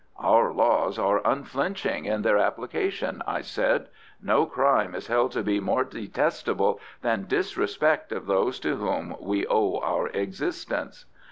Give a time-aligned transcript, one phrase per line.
[0.17, 3.87] "Our laws are unflinching in their application," I said.
[4.19, 9.45] "No crime is held to be more detestable than disrespect of those to whom we
[9.45, 11.05] owe our existence."